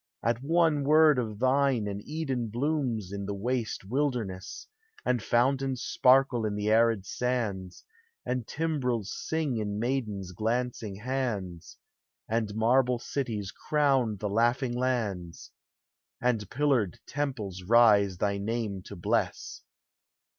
[0.23, 4.65] at one word of thine An Eden blooms in the waste wilderness,
[5.05, 7.85] And fountains sparkle in the arid sands,
[8.25, 11.77] And timbrels ring in maidens' glancing hands,
[12.27, 15.51] And marble cities crown the laughing lands,
[16.19, 19.61] And pillared temples rise thy name to bless.